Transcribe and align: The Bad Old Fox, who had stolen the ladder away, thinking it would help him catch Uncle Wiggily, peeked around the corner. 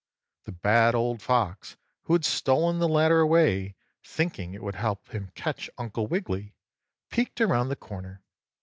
The 0.45 0.51
Bad 0.51 0.95
Old 0.95 1.21
Fox, 1.21 1.77
who 2.05 2.13
had 2.13 2.25
stolen 2.25 2.79
the 2.79 2.87
ladder 2.89 3.19
away, 3.19 3.75
thinking 4.03 4.55
it 4.55 4.63
would 4.63 4.73
help 4.73 5.09
him 5.09 5.29
catch 5.35 5.69
Uncle 5.77 6.07
Wiggily, 6.07 6.55
peeked 7.11 7.39
around 7.39 7.69
the 7.69 7.75
corner. 7.75 8.23